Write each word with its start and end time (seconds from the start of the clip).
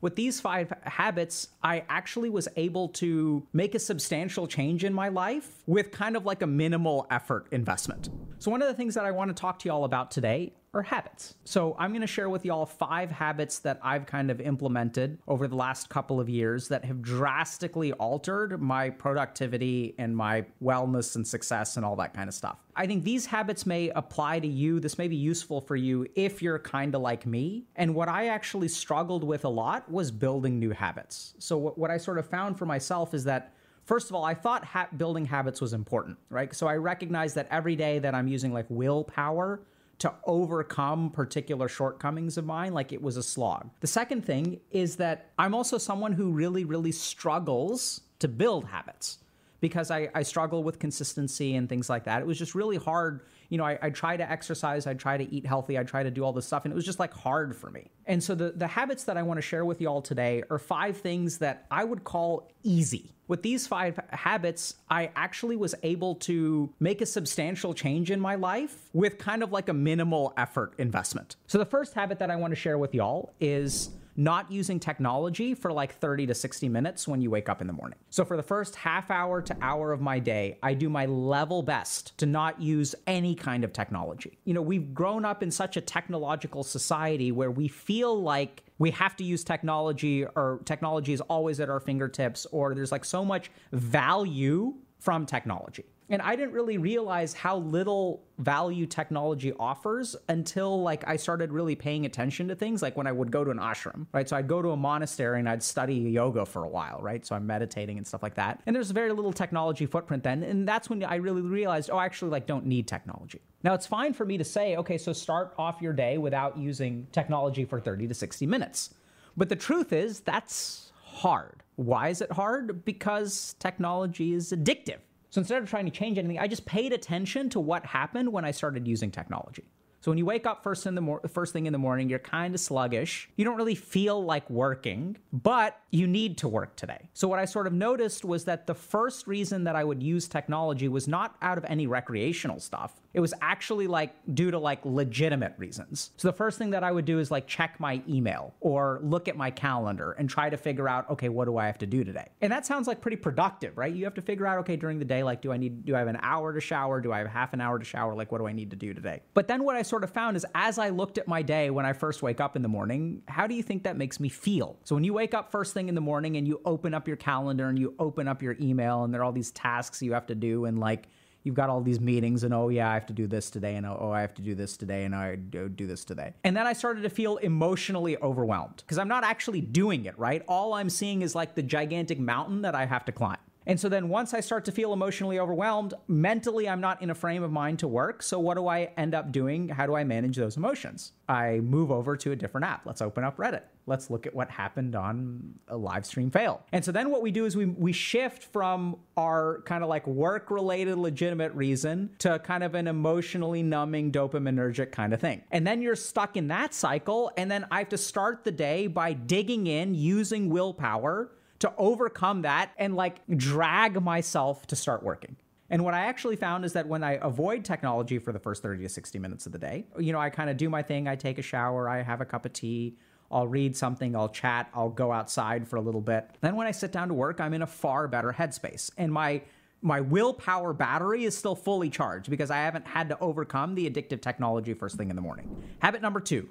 With 0.00 0.16
these 0.16 0.40
five 0.40 0.72
habits, 0.82 1.48
I 1.62 1.84
actually 1.88 2.30
was 2.30 2.48
able 2.56 2.88
to 2.88 3.46
make 3.52 3.74
a 3.74 3.78
substantial 3.78 4.46
change 4.46 4.82
in 4.82 4.94
my 4.94 5.08
life 5.08 5.62
with 5.66 5.90
kind 5.90 6.16
of 6.16 6.24
like 6.24 6.40
a 6.40 6.46
minimal 6.46 7.06
effort 7.10 7.48
investment. 7.52 8.08
So, 8.38 8.50
one 8.50 8.62
of 8.62 8.68
the 8.68 8.74
things 8.74 8.94
that 8.94 9.04
I 9.04 9.10
want 9.10 9.28
to 9.28 9.38
talk 9.38 9.58
to 9.60 9.68
y'all 9.68 9.84
about 9.84 10.10
today 10.10 10.54
are 10.72 10.82
habits. 10.82 11.34
So, 11.44 11.74
I'm 11.78 11.90
going 11.90 12.00
to 12.02 12.06
share 12.06 12.28
with 12.28 12.44
y'all 12.44 12.66
five 12.66 13.10
habits 13.10 13.58
that 13.60 13.80
I've 13.82 14.06
kind 14.06 14.30
of 14.30 14.40
implemented 14.40 15.18
over 15.26 15.48
the 15.48 15.56
last 15.56 15.88
couple 15.88 16.20
of 16.20 16.28
years 16.28 16.68
that 16.68 16.84
have 16.84 17.02
drastically 17.02 17.92
altered 17.94 18.60
my 18.60 18.90
productivity 18.90 19.94
and 19.98 20.16
my 20.16 20.44
wellness 20.62 21.16
and 21.16 21.26
success 21.26 21.76
and 21.76 21.84
all 21.84 21.96
that 21.96 22.14
kind 22.14 22.28
of 22.28 22.34
stuff. 22.34 22.58
I 22.76 22.86
think 22.86 23.02
these 23.02 23.26
habits 23.26 23.66
may 23.66 23.90
apply 23.90 24.40
to 24.40 24.46
you. 24.46 24.78
This 24.78 24.96
may 24.96 25.08
be 25.08 25.16
useful 25.16 25.60
for 25.60 25.74
you 25.76 26.06
if 26.14 26.40
you're 26.40 26.58
kind 26.58 26.94
of 26.94 27.00
like 27.00 27.26
me. 27.26 27.64
And 27.74 27.94
what 27.94 28.08
I 28.08 28.28
actually 28.28 28.68
struggled 28.68 29.24
with 29.24 29.44
a 29.44 29.48
lot 29.48 29.90
was 29.90 30.10
building 30.10 30.60
new 30.60 30.70
habits. 30.70 31.34
So, 31.38 31.58
what, 31.58 31.78
what 31.78 31.90
I 31.90 31.96
sort 31.96 32.18
of 32.18 32.28
found 32.28 32.58
for 32.58 32.66
myself 32.66 33.14
is 33.14 33.24
that 33.24 33.54
First 33.86 34.08
of 34.08 34.14
all, 34.14 34.24
I 34.24 34.34
thought 34.34 34.64
ha- 34.64 34.86
building 34.96 35.24
habits 35.24 35.60
was 35.60 35.72
important, 35.72 36.16
right? 36.28 36.54
So 36.54 36.68
I 36.68 36.76
recognize 36.76 37.34
that 37.34 37.48
every 37.50 37.74
day 37.74 37.98
that 37.98 38.14
I'm 38.14 38.28
using 38.28 38.52
like 38.52 38.66
willpower 38.68 39.62
to 40.00 40.12
overcome 40.24 41.10
particular 41.10 41.68
shortcomings 41.68 42.36
of 42.36 42.44
mine, 42.44 42.72
like 42.74 42.92
it 42.92 43.00
was 43.00 43.16
a 43.16 43.22
slog. 43.22 43.70
The 43.80 43.86
second 43.86 44.24
thing 44.24 44.60
is 44.70 44.96
that 44.96 45.30
I'm 45.38 45.54
also 45.54 45.78
someone 45.78 46.12
who 46.12 46.32
really, 46.32 46.64
really 46.64 46.92
struggles 46.92 48.00
to 48.18 48.28
build 48.28 48.64
habits 48.64 49.18
because 49.60 49.90
I, 49.90 50.08
I 50.14 50.22
struggle 50.22 50.62
with 50.62 50.78
consistency 50.78 51.54
and 51.54 51.68
things 51.68 51.88
like 51.88 52.04
that. 52.04 52.22
It 52.22 52.26
was 52.26 52.38
just 52.38 52.54
really 52.54 52.76
hard. 52.76 53.22
You 53.48 53.58
know, 53.58 53.64
I, 53.64 53.78
I 53.82 53.90
try 53.90 54.16
to 54.16 54.30
exercise, 54.30 54.86
I 54.86 54.94
try 54.94 55.16
to 55.16 55.34
eat 55.34 55.44
healthy, 55.44 55.78
I 55.78 55.82
try 55.82 56.02
to 56.02 56.10
do 56.10 56.24
all 56.24 56.32
this 56.32 56.46
stuff, 56.46 56.64
and 56.64 56.72
it 56.72 56.74
was 56.74 56.84
just 56.84 56.98
like 56.98 57.12
hard 57.12 57.54
for 57.56 57.70
me. 57.70 57.90
And 58.06 58.22
so 58.22 58.34
the, 58.34 58.52
the 58.52 58.66
habits 58.66 59.04
that 59.04 59.16
I 59.16 59.22
want 59.22 59.38
to 59.38 59.42
share 59.42 59.64
with 59.64 59.80
you 59.80 59.88
all 59.88 60.02
today 60.02 60.42
are 60.50 60.58
five 60.58 60.98
things 60.98 61.38
that 61.38 61.66
I 61.70 61.84
would 61.84 62.04
call 62.04 62.50
easy. 62.62 63.12
With 63.28 63.42
these 63.42 63.66
five 63.66 63.98
habits, 64.10 64.74
I 64.88 65.10
actually 65.14 65.56
was 65.56 65.74
able 65.84 66.16
to 66.16 66.72
make 66.80 67.00
a 67.00 67.06
substantial 67.06 67.74
change 67.74 68.10
in 68.10 68.18
my 68.18 68.34
life 68.34 68.88
with 68.92 69.18
kind 69.18 69.42
of 69.42 69.52
like 69.52 69.68
a 69.68 69.72
minimal 69.72 70.32
effort 70.36 70.74
investment. 70.78 71.36
So 71.46 71.58
the 71.58 71.64
first 71.64 71.94
habit 71.94 72.18
that 72.18 72.30
I 72.30 72.36
want 72.36 72.50
to 72.50 72.56
share 72.56 72.76
with 72.78 72.92
y'all 72.92 73.32
is 73.40 73.90
not 74.16 74.50
using 74.50 74.80
technology 74.80 75.54
for 75.54 75.72
like 75.72 75.94
30 75.94 76.26
to 76.26 76.34
60 76.34 76.68
minutes 76.68 77.08
when 77.08 77.20
you 77.20 77.30
wake 77.30 77.48
up 77.48 77.60
in 77.60 77.66
the 77.66 77.72
morning. 77.72 77.98
So, 78.10 78.24
for 78.24 78.36
the 78.36 78.42
first 78.42 78.76
half 78.76 79.10
hour 79.10 79.42
to 79.42 79.56
hour 79.60 79.92
of 79.92 80.00
my 80.00 80.18
day, 80.18 80.58
I 80.62 80.74
do 80.74 80.88
my 80.88 81.06
level 81.06 81.62
best 81.62 82.16
to 82.18 82.26
not 82.26 82.60
use 82.60 82.94
any 83.06 83.34
kind 83.34 83.64
of 83.64 83.72
technology. 83.72 84.38
You 84.44 84.54
know, 84.54 84.62
we've 84.62 84.92
grown 84.94 85.24
up 85.24 85.42
in 85.42 85.50
such 85.50 85.76
a 85.76 85.80
technological 85.80 86.62
society 86.62 87.32
where 87.32 87.50
we 87.50 87.68
feel 87.68 88.20
like 88.20 88.64
we 88.78 88.90
have 88.92 89.16
to 89.16 89.24
use 89.24 89.44
technology 89.44 90.24
or 90.24 90.60
technology 90.64 91.12
is 91.12 91.20
always 91.22 91.60
at 91.60 91.68
our 91.68 91.80
fingertips 91.80 92.46
or 92.46 92.74
there's 92.74 92.92
like 92.92 93.04
so 93.04 93.24
much 93.24 93.50
value 93.72 94.74
from 94.98 95.26
technology. 95.26 95.84
And 96.10 96.20
I 96.20 96.34
didn't 96.34 96.52
really 96.52 96.76
realize 96.76 97.32
how 97.32 97.58
little 97.58 98.24
value 98.38 98.84
technology 98.84 99.52
offers 99.60 100.16
until 100.28 100.82
like 100.82 101.06
I 101.06 101.14
started 101.14 101.52
really 101.52 101.76
paying 101.76 102.04
attention 102.04 102.48
to 102.48 102.56
things 102.56 102.82
like 102.82 102.96
when 102.96 103.06
I 103.06 103.12
would 103.12 103.30
go 103.30 103.44
to 103.44 103.50
an 103.52 103.58
ashram, 103.58 104.06
right? 104.12 104.28
So 104.28 104.36
I'd 104.36 104.48
go 104.48 104.60
to 104.60 104.70
a 104.70 104.76
monastery 104.76 105.38
and 105.38 105.48
I'd 105.48 105.62
study 105.62 105.94
yoga 105.94 106.44
for 106.44 106.64
a 106.64 106.68
while, 106.68 106.98
right? 107.00 107.24
So 107.24 107.36
I'm 107.36 107.46
meditating 107.46 107.96
and 107.96 108.04
stuff 108.04 108.24
like 108.24 108.34
that. 108.34 108.60
And 108.66 108.74
there's 108.74 108.90
very 108.90 109.12
little 109.12 109.32
technology 109.32 109.86
footprint 109.86 110.24
then. 110.24 110.42
And 110.42 110.66
that's 110.66 110.90
when 110.90 111.04
I 111.04 111.14
really 111.16 111.42
realized, 111.42 111.90
oh, 111.90 111.96
I 111.96 112.06
actually 112.06 112.32
like 112.32 112.46
don't 112.46 112.66
need 112.66 112.88
technology. 112.88 113.40
Now 113.62 113.74
it's 113.74 113.86
fine 113.86 114.12
for 114.12 114.26
me 114.26 114.36
to 114.36 114.44
say, 114.44 114.76
okay, 114.78 114.98
so 114.98 115.12
start 115.12 115.54
off 115.58 115.80
your 115.80 115.92
day 115.92 116.18
without 116.18 116.58
using 116.58 117.06
technology 117.12 117.64
for 117.64 117.78
30 117.78 118.08
to 118.08 118.14
60 118.14 118.46
minutes. 118.46 118.94
But 119.36 119.48
the 119.48 119.56
truth 119.56 119.92
is 119.92 120.20
that's 120.20 120.90
hard. 121.04 121.62
Why 121.76 122.08
is 122.08 122.20
it 122.20 122.32
hard? 122.32 122.84
Because 122.84 123.54
technology 123.60 124.34
is 124.34 124.50
addictive 124.52 124.98
so 125.30 125.40
instead 125.40 125.62
of 125.62 125.70
trying 125.70 125.86
to 125.86 125.92
change 125.92 126.18
anything, 126.18 126.38
I 126.38 126.48
just 126.48 126.66
paid 126.66 126.92
attention 126.92 127.48
to 127.50 127.60
what 127.60 127.86
happened 127.86 128.32
when 128.32 128.44
I 128.44 128.50
started 128.50 128.86
using 128.86 129.10
technology. 129.10 129.64
So 130.02 130.10
when 130.10 130.16
you 130.16 130.24
wake 130.24 130.46
up 130.46 130.62
first 130.62 130.86
in 130.86 130.94
the 130.94 131.02
mor- 131.02 131.20
first 131.28 131.52
thing 131.52 131.66
in 131.66 131.72
the 131.74 131.78
morning, 131.78 132.08
you're 132.08 132.18
kind 132.18 132.54
of 132.54 132.60
sluggish. 132.60 133.28
You 133.36 133.44
don't 133.44 133.56
really 133.56 133.74
feel 133.74 134.24
like 134.24 134.48
working, 134.48 135.18
but 135.30 135.78
you 135.90 136.06
need 136.06 136.38
to 136.38 136.48
work 136.48 136.74
today. 136.74 137.10
So 137.12 137.28
what 137.28 137.38
I 137.38 137.44
sort 137.44 137.66
of 137.66 137.74
noticed 137.74 138.24
was 138.24 138.46
that 138.46 138.66
the 138.66 138.74
first 138.74 139.26
reason 139.26 139.64
that 139.64 139.76
I 139.76 139.84
would 139.84 140.02
use 140.02 140.26
technology 140.26 140.88
was 140.88 141.06
not 141.06 141.36
out 141.42 141.58
of 141.58 141.66
any 141.66 141.86
recreational 141.86 142.60
stuff. 142.60 142.98
It 143.12 143.20
was 143.20 143.34
actually 143.40 143.86
like 143.86 144.14
due 144.34 144.50
to 144.50 144.58
like 144.58 144.84
legitimate 144.84 145.54
reasons. 145.56 146.10
So 146.16 146.28
the 146.28 146.32
first 146.32 146.58
thing 146.58 146.70
that 146.70 146.84
I 146.84 146.92
would 146.92 147.04
do 147.04 147.18
is 147.18 147.30
like 147.30 147.46
check 147.46 147.80
my 147.80 148.02
email 148.08 148.54
or 148.60 149.00
look 149.02 149.28
at 149.28 149.36
my 149.36 149.50
calendar 149.50 150.12
and 150.12 150.30
try 150.30 150.48
to 150.48 150.56
figure 150.56 150.88
out, 150.88 151.10
okay, 151.10 151.28
what 151.28 151.46
do 151.46 151.56
I 151.56 151.66
have 151.66 151.78
to 151.78 151.86
do 151.86 152.04
today? 152.04 152.28
And 152.40 152.52
that 152.52 152.66
sounds 152.66 152.86
like 152.86 153.00
pretty 153.00 153.16
productive, 153.16 153.76
right? 153.76 153.92
You 153.92 154.04
have 154.04 154.14
to 154.14 154.22
figure 154.22 154.46
out, 154.46 154.58
okay, 154.58 154.76
during 154.76 154.98
the 154.98 155.04
day, 155.04 155.22
like, 155.22 155.42
do 155.42 155.50
I 155.50 155.56
need, 155.56 155.84
do 155.84 155.96
I 155.96 155.98
have 155.98 156.08
an 156.08 156.18
hour 156.22 156.52
to 156.52 156.60
shower? 156.60 157.00
Do 157.00 157.12
I 157.12 157.18
have 157.18 157.28
half 157.28 157.52
an 157.52 157.60
hour 157.60 157.78
to 157.78 157.84
shower? 157.84 158.14
Like, 158.14 158.30
what 158.30 158.38
do 158.38 158.46
I 158.46 158.52
need 158.52 158.70
to 158.70 158.76
do 158.76 158.94
today? 158.94 159.22
But 159.34 159.48
then 159.48 159.64
what 159.64 159.76
I 159.76 159.82
sort 159.82 160.04
of 160.04 160.10
found 160.10 160.36
is 160.36 160.46
as 160.54 160.78
I 160.78 160.90
looked 160.90 161.18
at 161.18 161.26
my 161.26 161.42
day 161.42 161.70
when 161.70 161.86
I 161.86 161.92
first 161.92 162.22
wake 162.22 162.40
up 162.40 162.54
in 162.54 162.62
the 162.62 162.68
morning, 162.68 163.22
how 163.26 163.46
do 163.46 163.54
you 163.54 163.62
think 163.62 163.82
that 163.84 163.96
makes 163.96 164.20
me 164.20 164.28
feel? 164.28 164.78
So 164.84 164.94
when 164.94 165.04
you 165.04 165.14
wake 165.14 165.34
up 165.34 165.50
first 165.50 165.74
thing 165.74 165.88
in 165.88 165.94
the 165.94 166.00
morning 166.00 166.36
and 166.36 166.46
you 166.46 166.60
open 166.64 166.94
up 166.94 167.08
your 167.08 167.16
calendar 167.16 167.68
and 167.68 167.78
you 167.78 167.94
open 167.98 168.28
up 168.28 168.42
your 168.42 168.56
email 168.60 169.02
and 169.02 169.12
there 169.12 169.20
are 169.20 169.24
all 169.24 169.32
these 169.32 169.50
tasks 169.50 170.00
you 170.00 170.12
have 170.12 170.26
to 170.26 170.34
do 170.34 170.66
and 170.66 170.78
like, 170.78 171.08
you've 171.42 171.54
got 171.54 171.70
all 171.70 171.80
these 171.80 172.00
meetings 172.00 172.44
and 172.44 172.52
oh 172.52 172.68
yeah 172.68 172.90
i 172.90 172.94
have 172.94 173.06
to 173.06 173.12
do 173.12 173.26
this 173.26 173.50
today 173.50 173.76
and 173.76 173.86
oh 173.86 174.10
i 174.14 174.20
have 174.20 174.34
to 174.34 174.42
do 174.42 174.54
this 174.54 174.76
today 174.76 175.04
and 175.04 175.14
i 175.14 175.34
do 175.36 175.86
this 175.86 176.04
today. 176.04 176.32
And 176.44 176.56
then 176.56 176.66
i 176.66 176.72
started 176.72 177.02
to 177.02 177.10
feel 177.10 177.36
emotionally 177.38 178.16
overwhelmed 178.18 178.76
because 178.78 178.98
i'm 178.98 179.08
not 179.08 179.24
actually 179.24 179.60
doing 179.60 180.04
it 180.04 180.18
right? 180.18 180.42
All 180.48 180.74
i'm 180.74 180.90
seeing 180.90 181.22
is 181.22 181.34
like 181.34 181.54
the 181.54 181.62
gigantic 181.62 182.18
mountain 182.18 182.62
that 182.62 182.74
i 182.74 182.84
have 182.84 183.04
to 183.06 183.12
climb 183.12 183.38
and 183.66 183.78
so 183.78 183.88
then 183.88 184.08
once 184.08 184.32
I 184.32 184.40
start 184.40 184.64
to 184.66 184.72
feel 184.72 184.92
emotionally 184.92 185.38
overwhelmed, 185.38 185.94
mentally 186.08 186.68
I'm 186.68 186.80
not 186.80 187.02
in 187.02 187.10
a 187.10 187.14
frame 187.14 187.42
of 187.42 187.52
mind 187.52 187.78
to 187.80 187.88
work. 187.88 188.22
So 188.22 188.38
what 188.38 188.56
do 188.56 188.66
I 188.66 188.90
end 188.96 189.14
up 189.14 189.32
doing? 189.32 189.68
How 189.68 189.86
do 189.86 189.94
I 189.94 190.04
manage 190.04 190.36
those 190.36 190.56
emotions? 190.56 191.12
I 191.28 191.60
move 191.60 191.90
over 191.90 192.16
to 192.16 192.32
a 192.32 192.36
different 192.36 192.66
app. 192.66 192.86
Let's 192.86 193.02
open 193.02 193.22
up 193.22 193.36
Reddit. 193.36 193.62
Let's 193.86 194.08
look 194.08 194.26
at 194.26 194.34
what 194.34 194.50
happened 194.50 194.94
on 194.94 195.54
a 195.68 195.76
live 195.76 196.06
stream 196.06 196.30
fail. 196.30 196.62
And 196.72 196.84
so 196.84 196.92
then 196.92 197.10
what 197.10 197.22
we 197.22 197.30
do 197.30 197.44
is 197.44 197.56
we 197.56 197.66
we 197.66 197.92
shift 197.92 198.44
from 198.44 198.96
our 199.16 199.62
kind 199.62 199.82
of 199.82 199.88
like 199.88 200.06
work 200.06 200.50
related 200.50 200.96
legitimate 200.96 201.52
reason 201.54 202.10
to 202.18 202.38
kind 202.38 202.62
of 202.62 202.74
an 202.74 202.88
emotionally 202.88 203.62
numbing 203.62 204.12
dopaminergic 204.12 204.92
kind 204.92 205.12
of 205.12 205.20
thing. 205.20 205.42
And 205.50 205.66
then 205.66 205.82
you're 205.82 205.96
stuck 205.96 206.36
in 206.36 206.48
that 206.48 206.72
cycle 206.72 207.30
and 207.36 207.50
then 207.50 207.66
I 207.70 207.78
have 207.78 207.88
to 207.90 207.98
start 207.98 208.44
the 208.44 208.52
day 208.52 208.86
by 208.86 209.12
digging 209.12 209.66
in 209.66 209.94
using 209.94 210.48
willpower 210.48 211.32
to 211.60 211.72
overcome 211.78 212.42
that 212.42 212.72
and 212.76 212.96
like 212.96 213.20
drag 213.36 214.02
myself 214.02 214.66
to 214.66 214.76
start 214.76 215.02
working. 215.02 215.36
And 215.70 215.84
what 215.84 215.94
I 215.94 216.00
actually 216.00 216.36
found 216.36 216.64
is 216.64 216.72
that 216.72 216.88
when 216.88 217.04
I 217.04 217.18
avoid 217.22 217.64
technology 217.64 218.18
for 218.18 218.32
the 218.32 218.40
first 218.40 218.62
30 218.62 218.82
to 218.82 218.88
60 218.88 219.18
minutes 219.20 219.46
of 219.46 219.52
the 219.52 219.58
day, 219.58 219.84
you 219.98 220.12
know, 220.12 220.18
I 220.18 220.28
kind 220.28 220.50
of 220.50 220.56
do 220.56 220.68
my 220.68 220.82
thing, 220.82 221.06
I 221.06 221.14
take 221.14 221.38
a 221.38 221.42
shower, 221.42 221.88
I 221.88 222.02
have 222.02 222.20
a 222.20 222.24
cup 222.24 222.44
of 222.44 222.52
tea, 222.52 222.96
I'll 223.30 223.46
read 223.46 223.76
something, 223.76 224.16
I'll 224.16 224.28
chat, 224.28 224.68
I'll 224.74 224.90
go 224.90 225.12
outside 225.12 225.68
for 225.68 225.76
a 225.76 225.80
little 225.80 226.00
bit. 226.00 226.28
Then 226.40 226.56
when 226.56 226.66
I 226.66 226.72
sit 226.72 226.90
down 226.90 227.08
to 227.08 227.14
work, 227.14 227.40
I'm 227.40 227.54
in 227.54 227.62
a 227.62 227.66
far 227.68 228.08
better 228.08 228.32
headspace. 228.32 228.90
And 228.98 229.12
my 229.12 229.42
my 229.82 230.00
willpower 230.00 230.74
battery 230.74 231.24
is 231.24 231.34
still 231.34 231.54
fully 231.54 231.88
charged 231.88 232.28
because 232.28 232.50
I 232.50 232.58
haven't 232.58 232.86
had 232.86 233.08
to 233.08 233.18
overcome 233.18 233.74
the 233.74 233.88
addictive 233.88 234.20
technology 234.20 234.74
first 234.74 234.96
thing 234.96 235.08
in 235.08 235.16
the 235.16 235.22
morning. 235.22 235.64
Habit 235.78 236.02
number 236.02 236.20
2, 236.20 236.46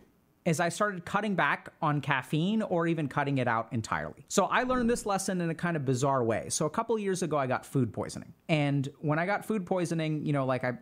is 0.49 0.59
I 0.59 0.69
started 0.69 1.05
cutting 1.05 1.35
back 1.35 1.69
on 1.81 2.01
caffeine 2.01 2.61
or 2.63 2.87
even 2.87 3.07
cutting 3.07 3.37
it 3.37 3.47
out 3.47 3.67
entirely. 3.71 4.25
So 4.27 4.45
I 4.45 4.63
learned 4.63 4.89
this 4.89 5.05
lesson 5.05 5.41
in 5.41 5.49
a 5.49 5.55
kind 5.55 5.77
of 5.77 5.85
bizarre 5.85 6.23
way. 6.23 6.47
So 6.49 6.65
a 6.65 6.69
couple 6.69 6.97
years 6.97 7.21
ago, 7.21 7.37
I 7.37 7.45
got 7.45 7.65
food 7.65 7.93
poisoning. 7.93 8.33
And 8.49 8.89
when 8.99 9.19
I 9.19 9.25
got 9.25 9.45
food 9.45 9.65
poisoning, 9.65 10.25
you 10.25 10.33
know, 10.33 10.45
like 10.45 10.63
I 10.63 10.73